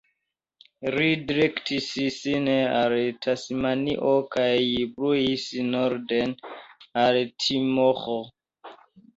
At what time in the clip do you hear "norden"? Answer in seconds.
5.69-6.35